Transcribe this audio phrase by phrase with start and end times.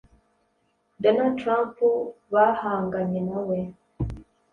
[1.01, 1.73] Donald Trump
[2.33, 3.59] bahanganye we